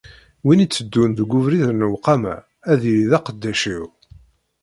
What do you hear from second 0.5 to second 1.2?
itteddun